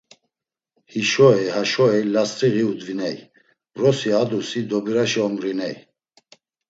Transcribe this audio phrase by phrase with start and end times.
[0.91, 3.17] Hişo ey, haşo hey last̆riği udviney,
[3.79, 5.75] vorsi adusi Dobiraşa orginey.